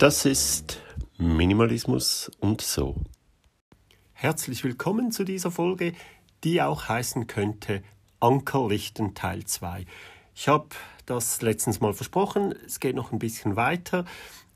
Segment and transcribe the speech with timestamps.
[0.00, 0.80] Das ist
[1.18, 2.96] Minimalismus und so.
[4.14, 5.92] Herzlich willkommen zu dieser Folge,
[6.42, 7.82] die auch heißen könnte
[8.18, 9.84] Ankerlichten Teil 2.
[10.34, 10.68] Ich habe
[11.04, 14.06] das letztens mal versprochen, es geht noch ein bisschen weiter.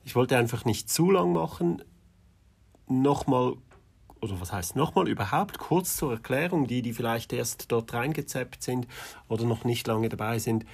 [0.02, 1.84] Ich wollte einfach nicht zu lang machen.
[2.86, 3.56] Nochmal,
[4.22, 8.86] oder was heißt nochmal, überhaupt kurz zur Erklärung, die, die vielleicht erst dort reingezappt sind
[9.28, 10.64] oder noch nicht lange dabei sind,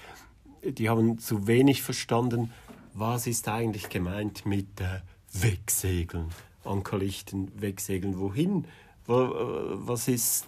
[0.63, 2.53] die haben zu wenig verstanden,
[2.95, 5.01] was ist eigentlich gemeint mit äh,
[5.33, 6.29] Wegsegeln,
[6.65, 8.67] Ankerlichten, Wegsegeln, wohin?
[9.07, 10.47] Was ist,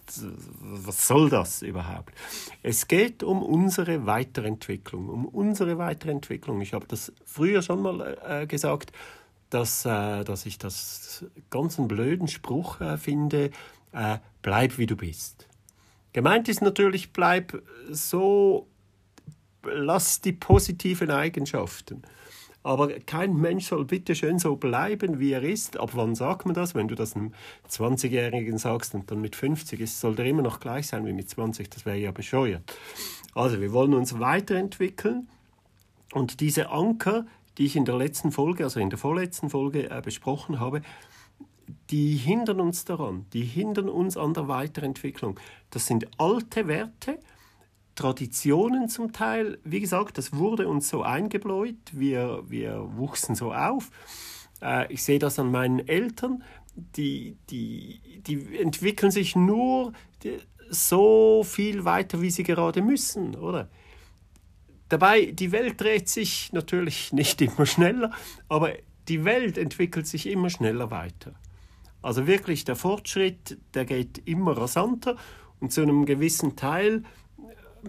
[0.60, 2.14] was soll das überhaupt?
[2.62, 6.60] Es geht um unsere Weiterentwicklung, um unsere Weiterentwicklung.
[6.60, 8.92] Ich habe das früher schon mal äh, gesagt,
[9.50, 13.50] dass, äh, dass ich das ganz einen blöden Spruch äh, finde,
[13.92, 15.48] äh, bleib wie du bist.
[16.12, 18.66] Gemeint ist natürlich, bleib so,
[19.64, 22.02] lass die positiven Eigenschaften.
[22.62, 25.78] Aber kein Mensch soll bitte schön so bleiben, wie er ist.
[25.78, 26.74] Ab wann sagt man das?
[26.74, 27.32] Wenn du das einem
[27.68, 31.28] 20-Jährigen sagst und dann mit 50 ist, soll der immer noch gleich sein wie mit
[31.28, 31.68] 20.
[31.70, 32.62] Das wäre ja bescheuert.
[33.34, 35.28] Also wir wollen uns weiterentwickeln
[36.12, 37.26] und diese Anker,
[37.58, 40.82] die ich in der letzten Folge, also in der vorletzten Folge äh, besprochen habe,
[41.90, 45.38] die hindern uns daran, die hindern uns an der Weiterentwicklung.
[45.70, 47.18] Das sind alte Werte
[47.94, 49.58] Traditionen zum Teil.
[49.64, 51.76] Wie gesagt, das wurde uns so eingebläut.
[51.92, 53.90] Wir, wir wuchsen so auf.
[54.62, 56.42] Äh, ich sehe das an meinen Eltern.
[56.74, 59.92] Die, die, die entwickeln sich nur
[60.70, 63.68] so viel weiter, wie sie gerade müssen, oder?
[64.88, 68.10] Dabei, die Welt dreht sich natürlich nicht immer schneller,
[68.48, 68.72] aber
[69.08, 71.34] die Welt entwickelt sich immer schneller weiter.
[72.00, 75.16] Also wirklich, der Fortschritt, der geht immer rasanter
[75.60, 77.04] und zu einem gewissen Teil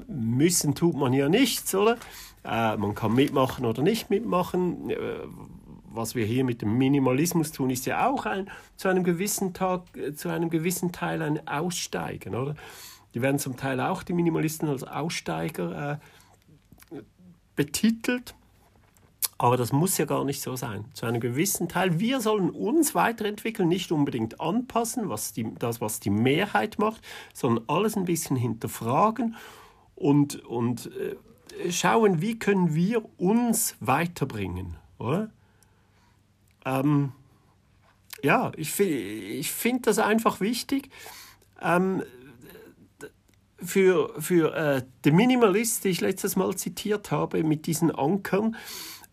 [0.08, 1.98] müssen tut man ja nichts, oder?
[2.44, 4.90] Äh, man kann mitmachen oder nicht mitmachen.
[4.90, 4.98] Äh,
[5.96, 9.96] was wir hier mit dem Minimalismus tun, ist ja auch ein, zu einem gewissen Tag,
[9.96, 12.56] äh, zu einem gewissen Teil ein Aussteigen, oder?
[13.14, 16.00] Die werden zum Teil auch die Minimalisten als Aussteiger
[16.92, 16.98] äh,
[17.56, 18.34] betitelt.
[19.38, 20.86] Aber das muss ja gar nicht so sein.
[20.94, 22.00] Zu einem gewissen Teil.
[22.00, 27.02] Wir sollen uns weiterentwickeln, nicht unbedingt anpassen, was die, das, was die Mehrheit macht,
[27.34, 29.36] sondern alles ein bisschen hinterfragen
[30.04, 34.76] und, und äh, schauen, wie können wir uns weiterbringen.
[35.00, 35.32] Oder?
[36.66, 37.14] Ähm,
[38.22, 40.90] ja, ich, ich finde das einfach wichtig.
[41.62, 42.04] Ähm,
[43.58, 48.58] für, für äh, den Minimalist, den ich letztes Mal zitiert habe, mit diesen Ankern,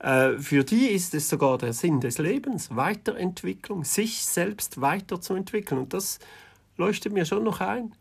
[0.01, 5.83] äh, für die ist es sogar der Sinn des Lebens, Weiterentwicklung, sich selbst weiterzuentwickeln.
[5.83, 6.19] Und das
[6.77, 7.93] leuchtet mir schon noch ein.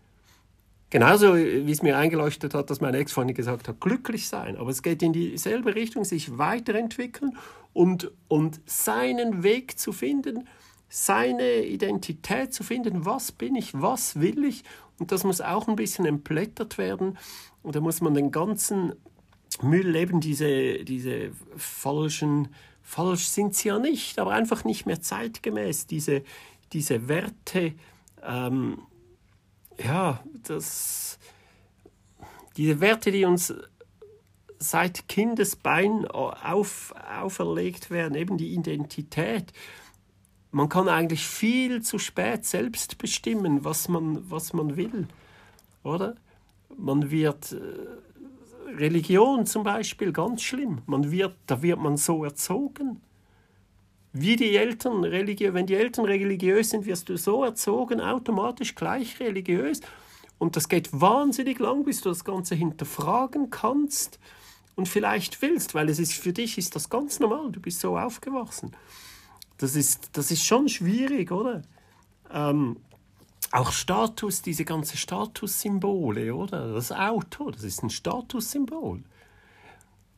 [0.91, 4.57] Genauso wie es mir eingeleuchtet hat, dass meine Ex-Freundin gesagt hat, glücklich sein.
[4.57, 7.37] Aber es geht in dieselbe Richtung, sich weiterentwickeln
[7.73, 10.47] und, und seinen Weg zu finden,
[10.89, 13.05] seine Identität zu finden.
[13.05, 13.79] Was bin ich?
[13.79, 14.63] Was will ich?
[14.97, 17.19] Und das muss auch ein bisschen entblättert werden.
[17.61, 18.93] Und da muss man den ganzen
[19.61, 22.47] Müll eben, diese, diese falschen,
[22.81, 26.23] falsch sind sie ja nicht, aber einfach nicht mehr zeitgemäß, diese,
[26.73, 27.73] diese Werte.
[28.23, 28.79] Ähm,
[29.83, 31.19] ja, das,
[32.57, 33.53] diese Werte, die uns
[34.59, 39.53] seit Kindesbein auf, auferlegt werden, eben die Identität.
[40.51, 45.07] Man kann eigentlich viel zu spät selbst bestimmen, was man, was man will,
[45.83, 46.15] oder?
[46.75, 50.81] Man wird äh, Religion zum Beispiel ganz schlimm.
[50.85, 53.01] Man wird, da wird man so erzogen
[54.13, 59.19] wie die Eltern religiös, wenn die Eltern religiös sind, wirst du so erzogen, automatisch gleich
[59.19, 59.81] religiös.
[60.37, 64.19] Und das geht wahnsinnig lang, bis du das Ganze hinterfragen kannst
[64.75, 67.97] und vielleicht willst, weil es ist für dich ist das ganz normal, du bist so
[67.97, 68.71] aufgewachsen.
[69.57, 71.61] Das ist, das ist schon schwierig, oder?
[72.31, 72.77] Ähm,
[73.51, 76.73] auch Status, diese ganzen Statussymbole, oder?
[76.73, 79.03] Das Auto, das ist ein Statussymbol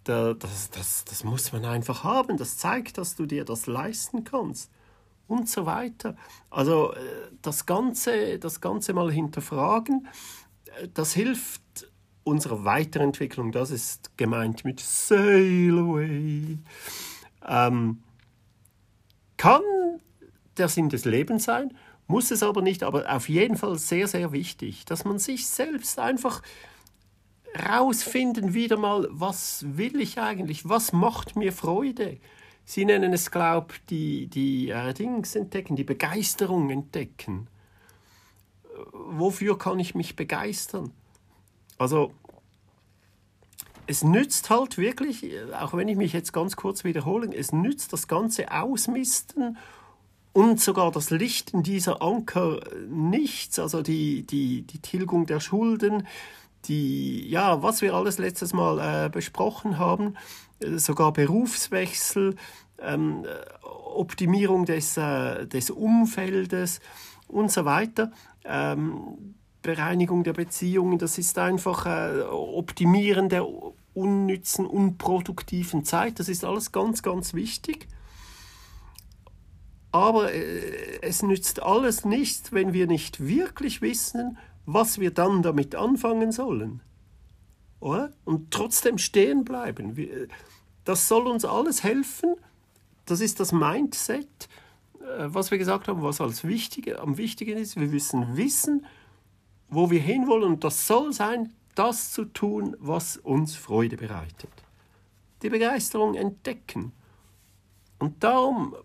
[0.03, 2.37] das, das, das muss man einfach haben.
[2.37, 4.71] Das zeigt, dass du dir das leisten kannst.
[5.27, 6.17] Und so weiter.
[6.49, 6.97] Also äh,
[7.41, 10.07] das Ganze, das Ganze mal hinterfragen,
[10.77, 11.61] äh, das hilft
[12.23, 13.51] unserer Weiterentwicklung.
[13.51, 16.57] Das ist gemeint mit Sail Away.
[17.47, 18.03] Ähm,
[19.37, 19.61] kann
[20.57, 21.73] der Sinn des Lebens sein,
[22.07, 25.97] muss es aber nicht, aber auf jeden Fall sehr, sehr wichtig, dass man sich selbst
[25.97, 26.41] einfach
[27.57, 32.17] rausfinden wieder mal, was will ich eigentlich, was macht mir Freude.
[32.65, 37.47] Sie nennen es, glaube ich, die, die äh, Dings entdecken, die Begeisterung entdecken.
[38.93, 40.91] Wofür kann ich mich begeistern?
[41.77, 42.13] Also,
[43.87, 45.25] es nützt halt wirklich,
[45.59, 49.57] auch wenn ich mich jetzt ganz kurz wiederhole, es nützt das ganze Ausmisten
[50.33, 56.07] und sogar das Lichten dieser Anker nichts, also die, die, die Tilgung der Schulden,
[56.65, 60.15] die, ja, was wir alles letztes Mal äh, besprochen haben,
[60.59, 62.35] äh, sogar Berufswechsel,
[62.79, 63.25] ähm,
[63.61, 66.79] Optimierung des, äh, des Umfeldes
[67.27, 68.11] und so weiter.
[68.43, 73.45] Ähm, Bereinigung der Beziehungen, das ist einfach äh, Optimieren der
[73.93, 77.87] unnützen, unproduktiven Zeit, das ist alles ganz, ganz wichtig.
[79.91, 85.75] Aber äh, es nützt alles nichts, wenn wir nicht wirklich wissen, was wir dann damit
[85.75, 86.81] anfangen sollen.
[87.79, 88.11] Oder?
[88.25, 89.95] Und trotzdem stehen bleiben.
[90.83, 92.35] Das soll uns alles helfen.
[93.05, 94.47] Das ist das Mindset,
[94.99, 97.79] äh, was wir gesagt haben, was als wichtige, am wichtigen ist.
[97.79, 98.85] Wir müssen wissen,
[99.67, 100.53] wo wir hinwollen.
[100.53, 104.51] Und das soll sein, das zu tun, was uns Freude bereitet.
[105.41, 106.91] Die Begeisterung entdecken.
[107.97, 108.75] Und darum,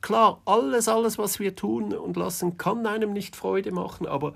[0.00, 4.34] klar, alles, alles, was wir tun und lassen, kann einem nicht Freude machen, aber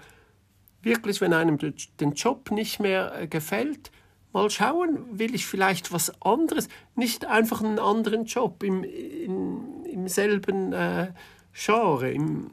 [0.82, 1.58] wirklich, wenn einem
[2.00, 3.90] den Job nicht mehr äh, gefällt,
[4.32, 10.08] mal schauen, will ich vielleicht was anderes, nicht einfach einen anderen Job im, in, im
[10.08, 11.12] selben äh,
[11.52, 12.50] Genre, im,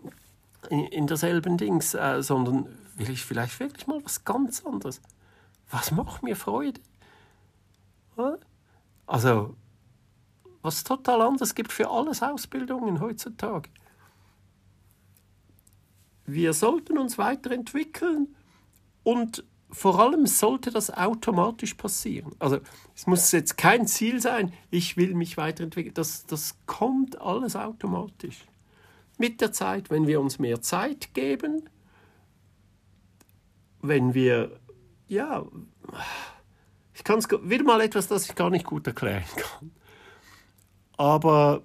[0.69, 5.01] in, in derselben Dings, äh, sondern will ich vielleicht wirklich mal was ganz anderes.
[5.71, 6.81] Was macht mir Freude?
[9.07, 9.55] Also,
[10.61, 13.69] was total anderes gibt für alles Ausbildungen heutzutage.
[16.25, 18.35] Wir sollten uns weiterentwickeln
[19.03, 22.35] und vor allem sollte das automatisch passieren.
[22.39, 22.59] Also
[22.95, 25.93] es muss jetzt kein Ziel sein, ich will mich weiterentwickeln.
[25.93, 28.45] Das, das kommt alles automatisch.
[29.17, 31.69] Mit der Zeit, wenn wir uns mehr Zeit geben,
[33.81, 34.59] wenn wir,
[35.07, 35.45] ja,
[36.93, 39.71] ich kann es wieder mal etwas, das ich gar nicht gut erklären kann.
[40.99, 41.63] Aber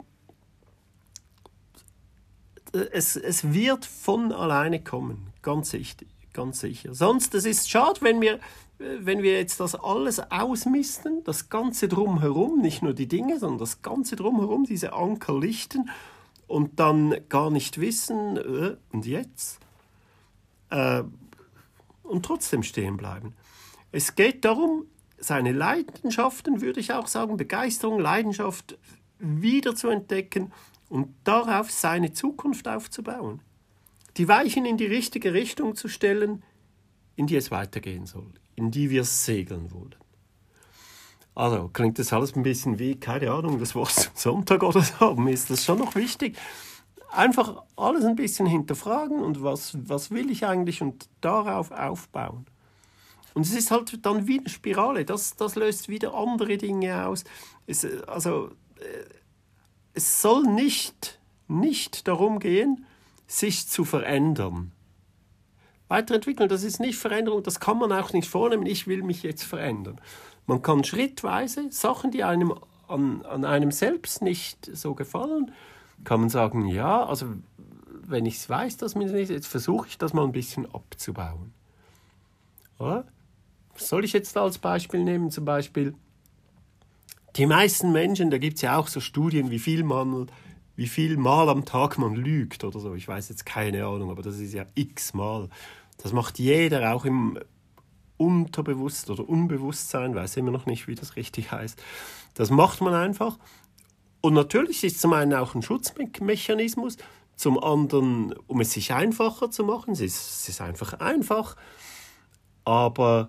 [2.73, 6.93] es, es wird von alleine kommen, ganz sicher ganz sicher.
[6.93, 8.41] Sonst, es ist schade, wenn wir,
[8.79, 13.81] wenn wir jetzt das alles ausmisten, das Ganze drumherum, nicht nur die Dinge, sondern das
[13.81, 15.89] Ganze drumherum, diese Anker lichten
[16.47, 19.61] und dann gar nicht wissen, äh, und jetzt?
[20.69, 21.05] Äh,
[22.03, 23.35] und trotzdem stehen bleiben.
[23.93, 24.85] Es geht darum,
[25.17, 28.77] seine Leidenschaften, würde ich auch sagen, Begeisterung, Leidenschaft
[29.19, 30.53] wieder zu entdecken
[30.89, 33.41] und darauf seine Zukunft aufzubauen
[34.17, 36.43] die Weichen in die richtige Richtung zu stellen,
[37.17, 39.95] in die es weitergehen soll, in die wir segeln wollen.
[41.35, 45.15] Also klingt das alles ein bisschen wie, keine Ahnung, das Wort zum Sonntag oder so.
[45.15, 46.37] Mir ist das schon noch wichtig.
[47.11, 52.47] Einfach alles ein bisschen hinterfragen und was, was will ich eigentlich und darauf aufbauen.
[53.35, 57.25] Und es ist halt dann wie eine Spirale, das, das löst wieder andere Dinge aus.
[57.67, 58.53] Es, also,
[59.95, 62.87] es soll nicht, nicht darum gehen,
[63.27, 64.73] sich zu verändern.
[65.89, 69.45] Weiterentwickeln, das ist nicht Veränderung, das kann man auch nicht vornehmen, ich will mich jetzt
[69.45, 70.01] verändern.
[70.47, 72.55] Man kann schrittweise Sachen, die einem
[72.89, 75.53] an, an einem selbst nicht so gefallen,
[76.05, 77.27] kann man sagen, ja, also
[78.07, 81.55] wenn ich weiß, dass mir nicht, jetzt versuche ich das mal ein bisschen abzubauen.
[82.79, 83.07] Oder?
[83.73, 85.31] Was soll ich jetzt als Beispiel nehmen?
[85.31, 85.95] Zum Beispiel,
[87.37, 90.29] die meisten Menschen, da gibt es ja auch so Studien, wie viel man
[90.77, 92.95] wie viel Mal am Tag man lügt oder so.
[92.95, 95.49] Ich weiß jetzt keine Ahnung, aber das ist ja x Mal.
[95.99, 97.39] Das macht jeder auch im
[98.17, 101.81] Unterbewusst oder Unbewusstsein, weiß immer noch nicht, wie das richtig heißt.
[102.35, 103.39] Das macht man einfach.
[104.21, 106.97] Und natürlich ist zum einen auch ein Schutzmechanismus,
[107.37, 109.93] zum anderen, um es sich einfacher zu machen.
[109.93, 111.57] Es ist, es ist einfach einfach.
[112.65, 113.29] Aber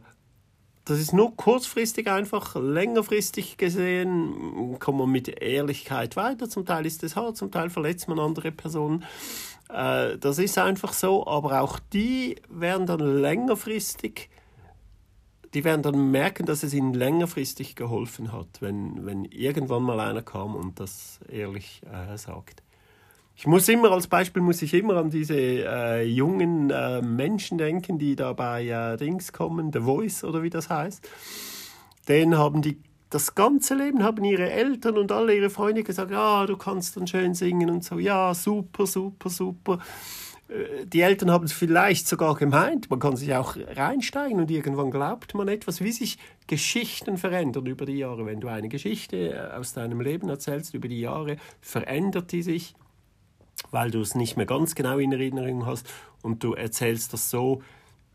[0.86, 6.48] das ist nur kurzfristig einfach, längerfristig gesehen kommt man mit Ehrlichkeit weiter.
[6.48, 9.04] Zum Teil ist es hart, zum Teil verletzt man andere Personen.
[9.70, 14.30] Äh, das ist einfach so, aber auch die werden dann längerfristig,
[15.56, 20.22] die werden dann merken, dass es ihnen längerfristig geholfen hat, wenn, wenn irgendwann mal einer
[20.22, 22.62] kam und das ehrlich äh, sagt.
[23.38, 28.00] Ich muss immer als Beispiel muss ich immer an diese äh, jungen äh, Menschen denken,
[28.00, 31.08] die da bei äh, Dings kommen, The Voice oder wie das heißt.
[32.08, 36.46] Den haben die das ganze Leben haben ihre Eltern und alle ihre Freunde gesagt, ja,
[36.46, 39.80] du kannst dann schön singen und so, ja, super, super, super.
[40.48, 44.92] Äh, die Eltern haben es vielleicht sogar gemeint, man kann sich auch reinsteigen und irgendwann
[44.92, 48.26] glaubt man etwas, wie sich Geschichten verändern über die Jahre.
[48.26, 52.76] Wenn du eine Geschichte äh, aus deinem Leben erzählst über die Jahre, verändert die sich
[53.72, 55.88] weil du es nicht mehr ganz genau in Erinnerung hast
[56.22, 57.62] und du erzählst das so,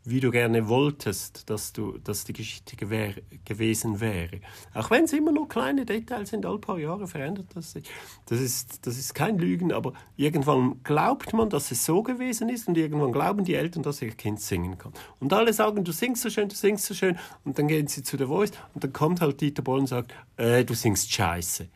[0.03, 3.13] wie du gerne wolltest, dass, du, dass die Geschichte gewär,
[3.45, 4.39] gewesen wäre.
[4.73, 7.85] Auch wenn es immer nur kleine Details sind, alle paar Jahre verändert das sich.
[8.25, 12.67] Das ist, das ist kein Lügen, aber irgendwann glaubt man, dass es so gewesen ist
[12.67, 14.93] und irgendwann glauben die Eltern, dass ihr Kind singen kann.
[15.19, 18.01] Und alle sagen, du singst so schön, du singst so schön und dann gehen sie
[18.01, 21.67] zu der Voice und dann kommt halt Dieter Boll und sagt, äh, du singst scheiße.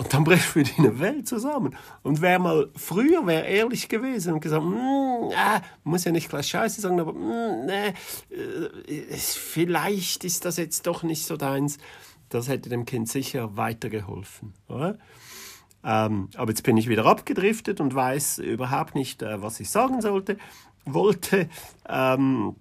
[0.00, 1.76] Und dann bricht für die eine Welt zusammen.
[2.02, 6.46] Und wer mal früher wäre ehrlich gewesen und gesagt, mm, äh, muss ja nicht gleich
[6.46, 7.88] Scheiße sagen, aber mm, nee,
[8.34, 11.76] äh, vielleicht ist das jetzt doch nicht so deins,
[12.30, 14.54] das hätte dem Kind sicher weitergeholfen.
[14.68, 14.96] Oder?
[15.84, 20.00] Ähm, aber jetzt bin ich wieder abgedriftet und weiß überhaupt nicht, äh, was ich sagen
[20.00, 20.38] sollte,
[20.86, 21.50] wollte.
[21.86, 22.56] Ähm,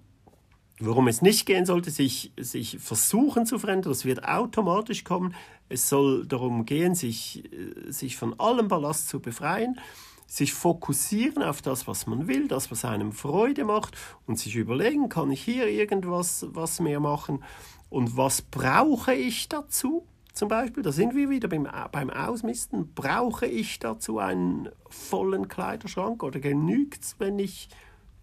[0.80, 5.36] worum es nicht gehen sollte, sich, sich versuchen zu verändern, das wird automatisch kommen.
[5.68, 9.80] Es soll darum gehen, sich, äh, sich von allem Ballast zu befreien,
[10.26, 15.10] sich fokussieren auf das, was man will, das, was einem Freude macht und sich überlegen,
[15.10, 17.44] kann ich hier irgendwas was mehr machen
[17.90, 20.06] und was brauche ich dazu?
[20.34, 26.24] Zum Beispiel, da sind wir wieder beim, beim Ausmisten, brauche ich dazu einen vollen Kleiderschrank
[26.24, 27.68] oder genügt es, wenn ich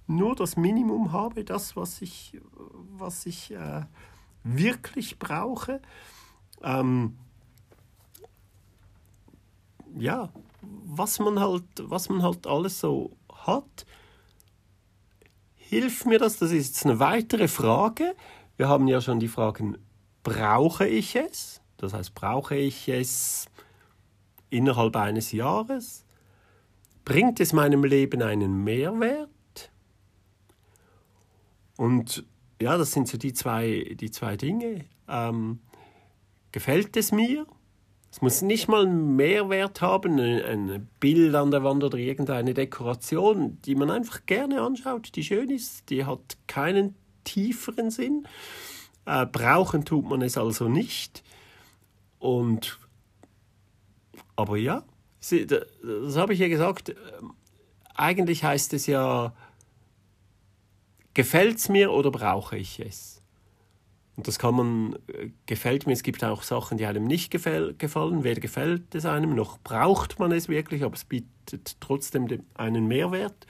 [0.07, 2.41] nur das Minimum habe, das, was ich,
[2.97, 3.83] was ich äh,
[4.45, 5.81] wirklich brauche.
[6.63, 7.17] Ähm,
[9.97, 10.31] ja,
[10.85, 13.87] was man halt, was man halt alles so hat.
[15.55, 16.39] Hilft mir das?
[16.39, 18.15] Das ist jetzt eine weitere Frage.
[18.57, 19.79] Wir haben ja schon die Fragen,
[20.23, 21.61] brauche ich es?
[21.77, 23.47] Das heißt, brauche ich es
[24.49, 26.05] innerhalb eines Jahres?
[27.05, 29.29] Bringt es meinem Leben einen Mehrwert?
[31.77, 32.25] Und
[32.61, 34.85] ja, das sind so die zwei, die zwei Dinge.
[35.09, 35.61] Ähm,
[36.53, 37.47] gefällt es mir?
[38.11, 43.59] Es muss nicht mal einen Mehrwert haben, ein Bild an der Wand oder irgendeine Dekoration,
[43.67, 48.27] die man einfach gerne anschaut, die schön ist, die hat keinen tieferen Sinn.
[49.05, 51.23] Äh, brauchen tut man es also nicht.
[52.19, 52.79] Und
[54.35, 54.83] aber ja,
[55.21, 56.91] das habe ich ja gesagt.
[56.91, 57.33] Ähm,
[57.95, 59.35] eigentlich heißt es ja
[61.17, 63.23] gefällt es mir oder brauche ich es?
[64.17, 68.23] Und das kann man, äh, gefällt mir, es gibt auch Sachen, die einem nicht gefallen,
[68.23, 73.47] weder gefällt es einem, noch braucht man es wirklich, aber es bietet trotzdem einen Mehrwert.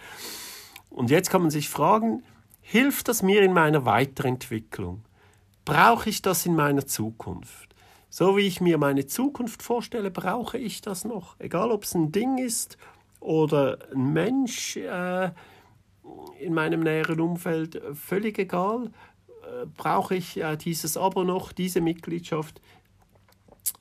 [0.90, 2.22] Und jetzt kann man sich fragen,
[2.60, 5.02] hilft das mir in meiner Weiterentwicklung?
[5.64, 7.74] Brauche ich das in meiner Zukunft?
[8.08, 11.34] So wie ich mir meine Zukunft vorstelle, brauche ich das noch.
[11.40, 12.78] Egal ob es ein Ding ist
[13.18, 15.30] oder ein Mensch, äh,
[16.38, 18.90] in meinem näheren Umfeld völlig egal.
[19.42, 22.60] Äh, brauche ich äh, dieses Abo noch, diese Mitgliedschaft?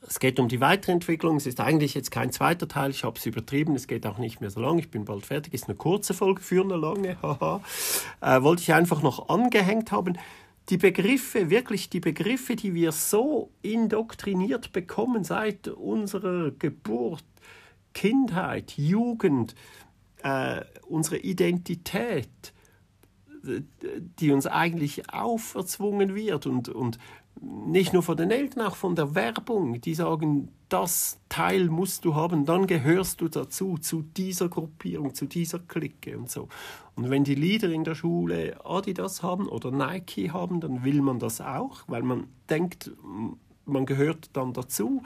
[0.08, 1.38] Es geht um die Weiterentwicklung.
[1.38, 2.92] Es ist eigentlich jetzt kein zweiter Teil.
[2.92, 3.76] Ich habe es übertrieben.
[3.76, 4.78] Es geht auch nicht mehr so lang.
[4.78, 5.54] Ich bin bald fertig.
[5.54, 7.18] Es Ist eine kurze Folge für eine lange.
[7.22, 7.62] Haha.
[8.22, 10.18] äh, wollte ich einfach noch angehängt haben.
[10.70, 17.24] Die Begriffe, wirklich die Begriffe, die wir so indoktriniert bekommen seit unserer Geburt,
[17.94, 19.56] Kindheit, Jugend,
[20.26, 22.52] äh, unsere Identität,
[23.44, 26.98] die uns eigentlich auferzwungen wird und, und
[27.40, 32.16] nicht nur von den Eltern, auch von der Werbung, die sagen, das Teil musst du
[32.16, 36.48] haben, dann gehörst du dazu, zu dieser Gruppierung, zu dieser Clique und so.
[36.96, 41.20] Und wenn die Lieder in der Schule Adidas haben oder Nike haben, dann will man
[41.20, 42.92] das auch, weil man denkt,
[43.66, 45.04] man gehört dann dazu.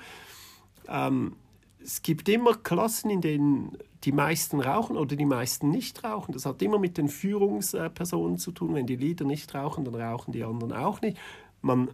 [0.87, 1.35] Ähm,
[1.83, 6.31] es gibt immer Klassen, in denen die meisten rauchen oder die meisten nicht rauchen.
[6.31, 8.73] Das hat immer mit den Führungspersonen zu tun.
[8.73, 11.17] Wenn die Leader nicht rauchen, dann rauchen die anderen auch nicht.
[11.61, 11.89] Man,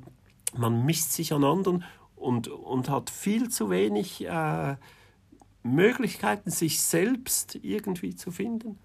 [0.56, 1.84] man misst sich an anderen
[2.16, 4.76] und, und hat viel zu wenig äh,
[5.64, 8.78] Möglichkeiten, sich selbst irgendwie zu finden.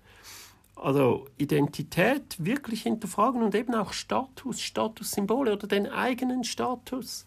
[0.74, 7.26] Also Identität wirklich hinterfragen und eben auch Status, Statussymbole oder den eigenen Status.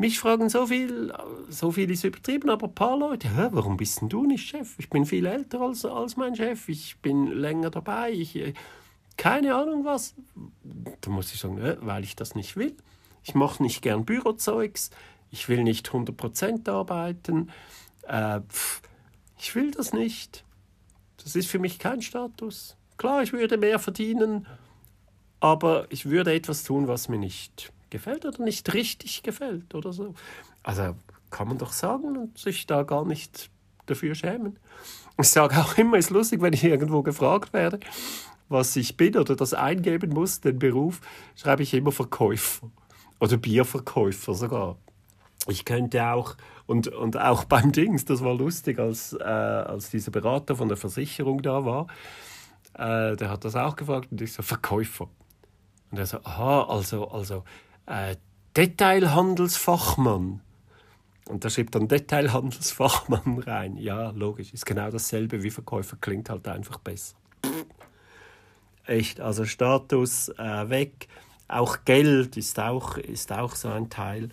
[0.00, 1.12] Mich fragen so viel,
[1.48, 4.78] so viel ist übertrieben, aber ein paar Leute, Hä, warum bist denn du nicht Chef?
[4.78, 8.54] Ich bin viel älter als, als mein Chef, ich bin länger dabei, ich, äh,
[9.16, 10.14] keine Ahnung was.
[11.00, 12.76] Da muss ich sagen, weil ich das nicht will.
[13.24, 14.90] Ich mache nicht gern Bürozeugs,
[15.32, 17.50] ich will nicht 100% arbeiten,
[18.06, 18.82] äh, pff,
[19.36, 20.44] ich will das nicht.
[21.24, 22.76] Das ist für mich kein Status.
[22.98, 24.46] Klar, ich würde mehr verdienen,
[25.40, 30.14] aber ich würde etwas tun, was mir nicht gefällt oder nicht richtig gefällt oder so.
[30.62, 30.94] Also
[31.30, 33.50] kann man doch sagen und sich da gar nicht
[33.86, 34.58] dafür schämen.
[35.20, 37.80] Ich sage auch immer, es ist lustig, wenn ich irgendwo gefragt werde,
[38.48, 41.00] was ich bin oder das eingeben muss, den Beruf,
[41.36, 42.70] schreibe ich immer Verkäufer
[43.20, 44.76] oder Bierverkäufer sogar.
[45.48, 50.10] Ich könnte auch, und, und auch beim Dings, das war lustig, als, äh, als dieser
[50.10, 51.86] Berater von der Versicherung da war,
[52.74, 55.08] Äh, der hat das auch gefragt und ich so, Verkäufer.
[55.90, 57.44] Und er so, aha, also, also,
[57.88, 58.16] äh,
[58.56, 60.40] Detailhandelsfachmann.
[61.28, 63.76] Und da schreibt dann Detailhandelsfachmann rein.
[63.76, 67.16] Ja, logisch, ist genau dasselbe wie Verkäufer, klingt halt einfach besser.
[68.84, 71.08] Echt, also Status äh, weg.
[71.46, 74.30] Auch Geld ist auch, ist auch so ein Teil.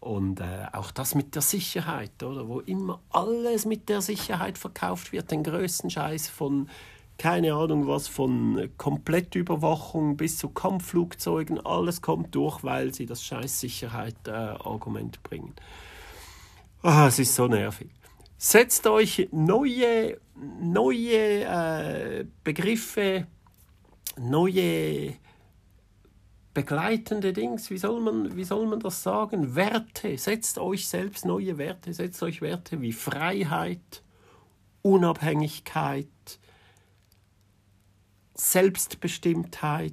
[0.00, 2.48] Und äh, auch das mit der Sicherheit, oder?
[2.48, 6.68] Wo immer alles mit der Sicherheit verkauft wird, den größten Scheiß von,
[7.18, 13.60] keine Ahnung was, von Komplettüberwachung bis zu Kampfflugzeugen, alles kommt durch, weil sie das scheiß
[13.60, 15.54] Sicherheit-Argument äh, bringen.
[16.84, 17.90] Oh, es ist so nervig.
[18.36, 20.20] Setzt euch neue,
[20.60, 23.26] neue äh, Begriffe,
[24.16, 25.14] neue
[26.54, 29.56] begleitende Dings, wie soll, man, wie soll man das sagen?
[29.56, 34.02] Werte, setzt euch selbst neue Werte, setzt euch Werte wie Freiheit,
[34.82, 36.06] Unabhängigkeit,
[38.38, 39.92] Selbstbestimmtheit,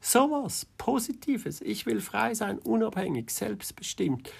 [0.00, 1.60] sowas, Positives.
[1.60, 4.32] Ich will frei sein, unabhängig, selbstbestimmt.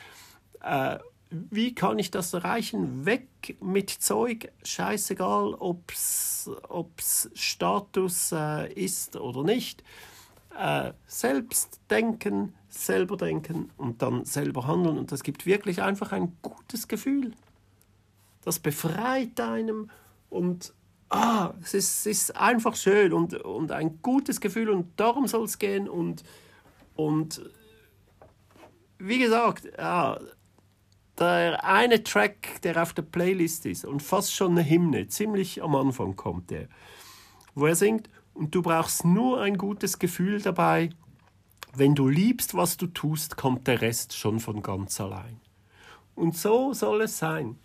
[0.63, 0.99] Äh,
[1.31, 3.07] wie kann ich das erreichen?
[3.07, 9.83] Weg mit Zeug, scheißegal, ob es Status äh, ist oder nicht
[10.59, 14.99] äh, selbst denken, selber denken und dann selber handeln.
[14.99, 17.33] Und das gibt wirklich einfach ein gutes Gefühl.
[18.45, 19.91] Das befreit einem
[20.29, 20.75] und
[21.13, 25.45] ah, es, ist, es ist einfach schön und, und ein gutes Gefühl und darum soll
[25.45, 25.89] es gehen.
[25.89, 26.25] Und,
[26.95, 27.43] und
[28.99, 30.19] wie gesagt, ja,
[31.19, 35.75] der eine Track, der auf der Playlist ist und fast schon eine Hymne, ziemlich am
[35.75, 36.69] Anfang kommt der,
[37.55, 40.91] wo er singt und du brauchst nur ein gutes Gefühl dabei.
[41.75, 45.41] Wenn du liebst, was du tust, kommt der Rest schon von ganz allein.
[46.15, 47.57] Und so soll es sein.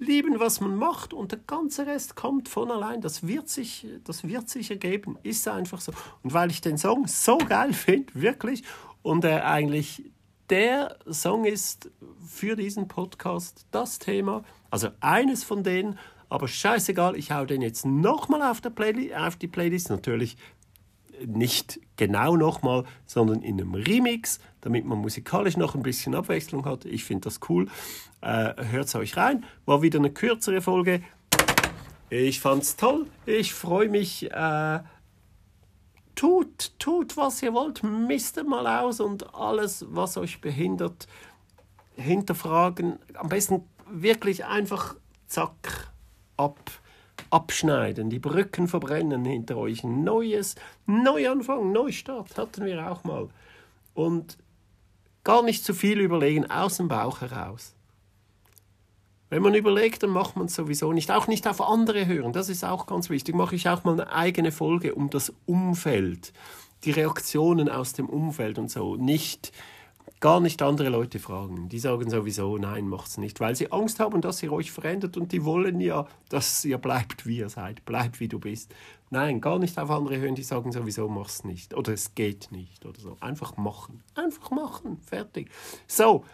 [0.00, 3.02] Lieben, was man macht und der ganze Rest kommt von allein.
[3.02, 5.18] Das wird sich, das wird sich ergeben.
[5.22, 5.92] Ist einfach so.
[6.22, 8.64] Und weil ich den Song so geil finde, wirklich,
[9.02, 10.10] und er eigentlich
[10.48, 11.90] der Song ist
[12.26, 17.84] für diesen Podcast das Thema, also eines von denen, aber scheißegal, ich hau den jetzt
[17.84, 19.90] nochmal auf, auf die Playlist.
[19.90, 20.36] Natürlich
[21.26, 26.84] nicht genau nochmal, sondern in einem Remix, damit man musikalisch noch ein bisschen Abwechslung hat.
[26.84, 27.68] Ich finde das cool.
[28.20, 29.44] Äh, Hört es euch rein.
[29.66, 31.02] War wieder eine kürzere Folge.
[32.10, 33.06] Ich fand's toll.
[33.26, 34.30] Ich freue mich.
[34.30, 34.80] Äh,
[36.14, 37.82] tut, tut, was ihr wollt.
[37.82, 41.06] Misst mal aus und alles, was euch behindert,
[41.96, 42.98] hinterfragen.
[43.14, 45.92] Am besten wirklich einfach zack
[46.36, 46.58] ab,
[47.30, 49.84] abschneiden, die Brücken verbrennen hinter euch.
[49.84, 50.54] Neues
[50.86, 53.28] Neuanfang, Neustart hatten wir auch mal.
[53.94, 54.38] Und
[55.24, 57.74] gar nicht zu viel überlegen, aus dem Bauch heraus.
[59.28, 61.12] Wenn man überlegt, dann macht man es sowieso nicht.
[61.12, 63.34] Auch nicht auf andere hören, das ist auch ganz wichtig.
[63.34, 66.32] Mache ich auch mal eine eigene Folge um das Umfeld,
[66.84, 68.96] die Reaktionen aus dem Umfeld und so.
[68.96, 69.52] Nicht
[70.20, 71.70] gar nicht andere Leute fragen.
[71.70, 75.32] Die sagen sowieso, nein, macht's nicht, weil sie Angst haben, dass ihr euch verändert und
[75.32, 78.74] die wollen ja, dass ihr bleibt, wie ihr seid, bleibt, wie du bist.
[79.08, 82.84] Nein, gar nicht auf andere hören, die sagen sowieso, mach's nicht oder es geht nicht
[82.84, 83.16] oder so.
[83.20, 84.02] Einfach machen.
[84.14, 84.98] Einfach machen.
[85.00, 85.50] Fertig.
[85.86, 86.24] So.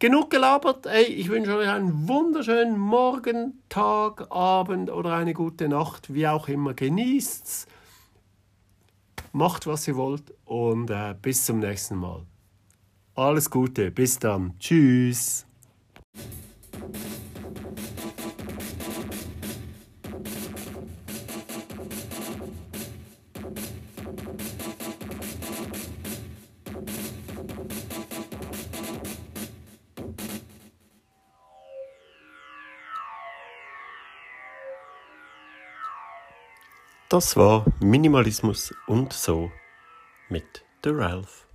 [0.00, 0.86] Genug gelabert.
[0.86, 6.48] Ey, ich wünsche euch einen wunderschönen Morgen, Tag, Abend oder eine gute Nacht, wie auch
[6.48, 6.74] immer.
[6.74, 7.66] Genießt's.
[9.32, 12.26] Macht, was ihr wollt und äh, bis zum nächsten Mal.
[13.20, 14.54] Alles Gute, bis dann.
[14.58, 15.44] Tschüss.
[37.10, 39.50] Das war Minimalismus und so
[40.30, 41.49] mit The Ralph.